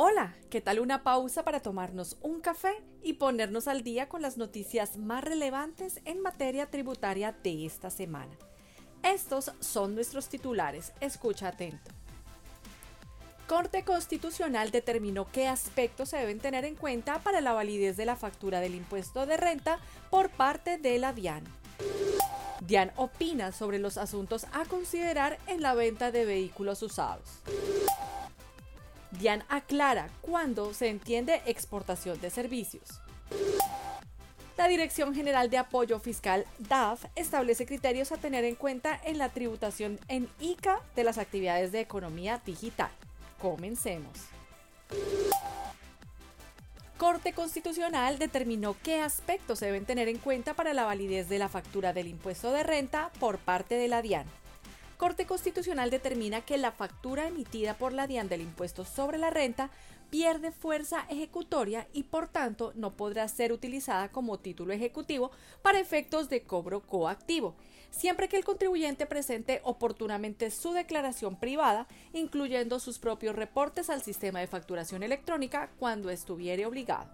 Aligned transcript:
Hola, 0.00 0.32
¿qué 0.48 0.60
tal 0.60 0.78
una 0.78 1.02
pausa 1.02 1.42
para 1.42 1.58
tomarnos 1.58 2.18
un 2.22 2.40
café 2.40 2.72
y 3.02 3.14
ponernos 3.14 3.66
al 3.66 3.82
día 3.82 4.08
con 4.08 4.22
las 4.22 4.36
noticias 4.36 4.96
más 4.96 5.24
relevantes 5.24 6.00
en 6.04 6.22
materia 6.22 6.70
tributaria 6.70 7.32
de 7.42 7.66
esta 7.66 7.90
semana? 7.90 8.30
Estos 9.02 9.50
son 9.58 9.96
nuestros 9.96 10.28
titulares, 10.28 10.92
escucha 11.00 11.48
atento. 11.48 11.90
Corte 13.48 13.82
Constitucional 13.82 14.70
determinó 14.70 15.26
qué 15.32 15.48
aspectos 15.48 16.10
se 16.10 16.18
deben 16.18 16.38
tener 16.38 16.64
en 16.64 16.76
cuenta 16.76 17.18
para 17.18 17.40
la 17.40 17.52
validez 17.52 17.96
de 17.96 18.06
la 18.06 18.14
factura 18.14 18.60
del 18.60 18.76
impuesto 18.76 19.26
de 19.26 19.36
renta 19.36 19.80
por 20.10 20.30
parte 20.30 20.78
de 20.78 20.96
la 21.00 21.12
DIAN. 21.12 21.42
DIAN 22.60 22.92
opina 22.94 23.50
sobre 23.50 23.80
los 23.80 23.98
asuntos 23.98 24.46
a 24.52 24.64
considerar 24.64 25.40
en 25.48 25.60
la 25.60 25.74
venta 25.74 26.12
de 26.12 26.24
vehículos 26.24 26.84
usados. 26.84 27.42
DIAN 29.12 29.44
aclara 29.48 30.08
cuándo 30.20 30.74
se 30.74 30.88
entiende 30.88 31.42
exportación 31.46 32.20
de 32.20 32.30
servicios. 32.30 33.00
La 34.56 34.66
Dirección 34.66 35.14
General 35.14 35.48
de 35.50 35.58
Apoyo 35.58 36.00
Fiscal, 36.00 36.44
DAF, 36.58 37.04
establece 37.14 37.64
criterios 37.64 38.10
a 38.10 38.16
tener 38.16 38.44
en 38.44 38.56
cuenta 38.56 39.00
en 39.04 39.16
la 39.16 39.28
tributación 39.28 40.00
en 40.08 40.28
ICA 40.40 40.80
de 40.96 41.04
las 41.04 41.18
actividades 41.18 41.70
de 41.70 41.80
economía 41.80 42.42
digital. 42.44 42.90
Comencemos. 43.40 44.10
Corte 46.98 47.32
Constitucional 47.32 48.18
determinó 48.18 48.74
qué 48.82 49.00
aspectos 49.00 49.60
se 49.60 49.66
deben 49.66 49.84
tener 49.84 50.08
en 50.08 50.18
cuenta 50.18 50.54
para 50.54 50.74
la 50.74 50.84
validez 50.84 51.28
de 51.28 51.38
la 51.38 51.48
factura 51.48 51.92
del 51.92 52.08
impuesto 52.08 52.50
de 52.50 52.64
renta 52.64 53.12
por 53.20 53.38
parte 53.38 53.76
de 53.76 53.86
la 53.86 54.02
DIAN. 54.02 54.26
Corte 54.98 55.26
Constitucional 55.26 55.90
determina 55.90 56.40
que 56.40 56.58
la 56.58 56.72
factura 56.72 57.28
emitida 57.28 57.74
por 57.74 57.92
la 57.92 58.08
DIAN 58.08 58.28
del 58.28 58.40
impuesto 58.40 58.84
sobre 58.84 59.16
la 59.16 59.30
renta 59.30 59.70
pierde 60.10 60.50
fuerza 60.50 61.06
ejecutoria 61.08 61.86
y 61.92 62.02
por 62.02 62.26
tanto 62.26 62.72
no 62.74 62.96
podrá 62.96 63.28
ser 63.28 63.52
utilizada 63.52 64.08
como 64.10 64.40
título 64.40 64.72
ejecutivo 64.72 65.30
para 65.62 65.78
efectos 65.78 66.28
de 66.28 66.42
cobro 66.42 66.80
coactivo, 66.80 67.54
siempre 67.92 68.28
que 68.28 68.38
el 68.38 68.44
contribuyente 68.44 69.06
presente 69.06 69.60
oportunamente 69.62 70.50
su 70.50 70.72
declaración 70.72 71.36
privada, 71.36 71.86
incluyendo 72.12 72.80
sus 72.80 72.98
propios 72.98 73.36
reportes 73.36 73.90
al 73.90 74.02
sistema 74.02 74.40
de 74.40 74.48
facturación 74.48 75.04
electrónica 75.04 75.70
cuando 75.78 76.10
estuviere 76.10 76.66
obligado. 76.66 77.08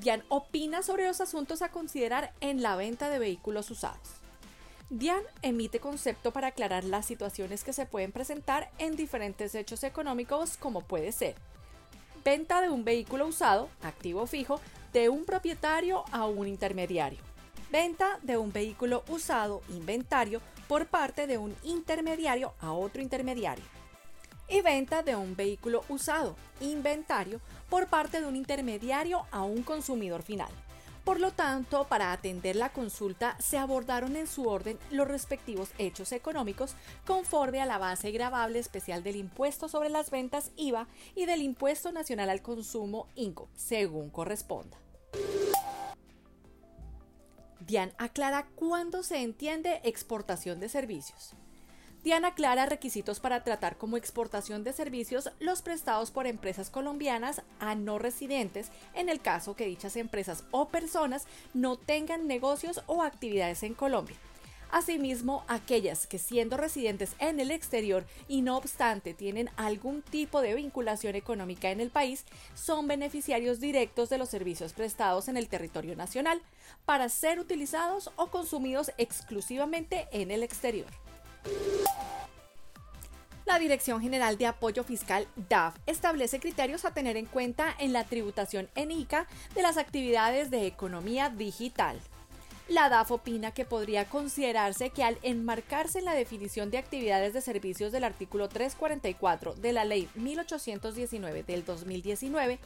DIAN 0.00 0.22
opina 0.28 0.82
sobre 0.82 1.06
los 1.06 1.22
asuntos 1.22 1.62
a 1.62 1.70
considerar 1.70 2.34
en 2.40 2.60
la 2.60 2.76
venta 2.76 3.08
de 3.08 3.18
vehículos 3.18 3.70
usados. 3.70 4.25
DIAN 4.88 5.22
emite 5.42 5.80
concepto 5.80 6.32
para 6.32 6.48
aclarar 6.48 6.84
las 6.84 7.06
situaciones 7.06 7.64
que 7.64 7.72
se 7.72 7.86
pueden 7.86 8.12
presentar 8.12 8.70
en 8.78 8.96
diferentes 8.96 9.54
hechos 9.54 9.82
económicos 9.82 10.56
como 10.56 10.80
puede 10.80 11.12
ser 11.12 11.34
venta 12.26 12.60
de 12.60 12.68
un 12.70 12.84
vehículo 12.84 13.28
usado, 13.28 13.68
activo 13.82 14.26
fijo, 14.26 14.60
de 14.92 15.08
un 15.08 15.24
propietario 15.24 16.04
a 16.10 16.26
un 16.26 16.48
intermediario. 16.48 17.20
Venta 17.70 18.18
de 18.22 18.36
un 18.36 18.52
vehículo 18.52 19.04
usado, 19.08 19.62
inventario, 19.68 20.40
por 20.66 20.86
parte 20.86 21.28
de 21.28 21.38
un 21.38 21.54
intermediario 21.62 22.52
a 22.58 22.72
otro 22.72 23.00
intermediario. 23.00 23.64
Y 24.48 24.60
venta 24.60 25.04
de 25.04 25.14
un 25.14 25.36
vehículo 25.36 25.84
usado, 25.88 26.34
inventario, 26.60 27.40
por 27.70 27.86
parte 27.86 28.20
de 28.20 28.26
un 28.26 28.34
intermediario 28.34 29.24
a 29.30 29.44
un 29.44 29.62
consumidor 29.62 30.24
final. 30.24 30.50
Por 31.06 31.20
lo 31.20 31.30
tanto, 31.30 31.86
para 31.86 32.10
atender 32.10 32.56
la 32.56 32.72
consulta 32.72 33.36
se 33.38 33.58
abordaron 33.58 34.16
en 34.16 34.26
su 34.26 34.48
orden 34.48 34.76
los 34.90 35.06
respectivos 35.06 35.70
hechos 35.78 36.10
económicos 36.10 36.74
conforme 37.06 37.60
a 37.60 37.64
la 37.64 37.78
base 37.78 38.10
gravable 38.10 38.58
especial 38.58 39.04
del 39.04 39.14
impuesto 39.14 39.68
sobre 39.68 39.88
las 39.88 40.10
ventas 40.10 40.50
IVA 40.56 40.88
y 41.14 41.26
del 41.26 41.42
impuesto 41.42 41.92
nacional 41.92 42.28
al 42.28 42.42
consumo 42.42 43.06
INCO, 43.14 43.48
según 43.54 44.10
corresponda. 44.10 44.78
Dian 47.60 47.92
aclara 47.98 48.48
cuándo 48.56 49.04
se 49.04 49.22
entiende 49.22 49.80
exportación 49.84 50.58
de 50.58 50.68
servicios. 50.68 51.36
Diana 52.06 52.28
aclara 52.28 52.66
requisitos 52.66 53.18
para 53.18 53.42
tratar 53.42 53.78
como 53.78 53.96
exportación 53.96 54.62
de 54.62 54.72
servicios 54.72 55.32
los 55.40 55.60
prestados 55.60 56.12
por 56.12 56.28
empresas 56.28 56.70
colombianas 56.70 57.42
a 57.58 57.74
no 57.74 57.98
residentes 57.98 58.70
en 58.94 59.08
el 59.08 59.20
caso 59.20 59.56
que 59.56 59.66
dichas 59.66 59.96
empresas 59.96 60.44
o 60.52 60.68
personas 60.68 61.26
no 61.52 61.76
tengan 61.76 62.28
negocios 62.28 62.80
o 62.86 63.02
actividades 63.02 63.64
en 63.64 63.74
Colombia. 63.74 64.14
Asimismo, 64.70 65.42
aquellas 65.48 66.06
que 66.06 66.20
siendo 66.20 66.56
residentes 66.56 67.16
en 67.18 67.40
el 67.40 67.50
exterior 67.50 68.06
y 68.28 68.42
no 68.42 68.56
obstante 68.56 69.12
tienen 69.12 69.50
algún 69.56 70.00
tipo 70.02 70.42
de 70.42 70.54
vinculación 70.54 71.16
económica 71.16 71.72
en 71.72 71.80
el 71.80 71.90
país, 71.90 72.24
son 72.54 72.86
beneficiarios 72.86 73.58
directos 73.58 74.10
de 74.10 74.18
los 74.18 74.28
servicios 74.28 74.74
prestados 74.74 75.26
en 75.26 75.36
el 75.36 75.48
territorio 75.48 75.96
nacional 75.96 76.40
para 76.84 77.08
ser 77.08 77.40
utilizados 77.40 78.12
o 78.14 78.28
consumidos 78.28 78.92
exclusivamente 78.96 80.06
en 80.12 80.30
el 80.30 80.44
exterior. 80.44 80.86
La 83.46 83.60
Dirección 83.60 84.02
General 84.02 84.36
de 84.38 84.46
Apoyo 84.46 84.82
Fiscal 84.82 85.28
DAF 85.48 85.76
establece 85.86 86.40
criterios 86.40 86.84
a 86.84 86.92
tener 86.92 87.16
en 87.16 87.26
cuenta 87.26 87.74
en 87.78 87.92
la 87.92 88.04
tributación 88.04 88.68
en 88.74 88.90
ICA 88.90 89.26
de 89.54 89.62
las 89.62 89.76
actividades 89.76 90.50
de 90.50 90.66
economía 90.66 91.30
digital. 91.30 92.00
La 92.68 92.88
DAF 92.88 93.12
opina 93.12 93.52
que 93.52 93.64
podría 93.64 94.06
considerarse 94.06 94.90
que 94.90 95.04
al 95.04 95.18
enmarcarse 95.22 96.00
en 96.00 96.04
la 96.04 96.14
definición 96.14 96.68
de 96.72 96.78
actividades 96.78 97.32
de 97.32 97.40
servicios 97.40 97.92
del 97.92 98.02
artículo 98.02 98.48
344 98.48 99.54
de 99.54 99.72
la 99.72 99.84
Ley 99.84 100.08
1819 100.16 101.44
del 101.44 101.64
2019, 101.64 102.58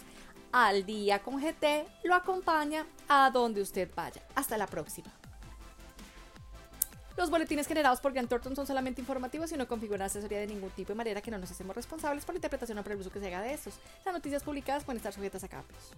Al 0.52 0.84
Día 0.84 1.22
con 1.22 1.40
GT 1.40 1.86
lo 2.04 2.14
acompaña 2.14 2.84
a 3.08 3.30
donde 3.30 3.62
usted 3.62 3.88
vaya. 3.96 4.22
Hasta 4.34 4.58
la 4.58 4.66
próxima. 4.66 5.10
Los 7.18 7.30
boletines 7.30 7.66
generados 7.66 8.00
por 8.00 8.12
Grant 8.12 8.28
Thornton 8.28 8.54
son 8.54 8.64
solamente 8.64 9.00
informativos 9.00 9.50
y 9.50 9.56
no 9.56 9.66
configuran 9.66 10.02
asesoría 10.02 10.38
de 10.38 10.46
ningún 10.46 10.70
tipo 10.70 10.92
de 10.92 10.94
manera 10.94 11.20
que 11.20 11.32
no 11.32 11.38
nos 11.38 11.50
hacemos 11.50 11.74
responsables 11.74 12.24
por 12.24 12.32
la 12.32 12.36
interpretación 12.36 12.78
o 12.78 12.82
por 12.84 12.92
el 12.92 13.00
uso 13.00 13.10
que 13.10 13.18
se 13.18 13.26
haga 13.26 13.42
de 13.42 13.54
estos. 13.54 13.74
Las 14.04 14.14
noticias 14.14 14.44
publicadas 14.44 14.84
pueden 14.84 14.98
estar 14.98 15.12
sujetas 15.12 15.42
a 15.42 15.48
cambios. 15.48 15.90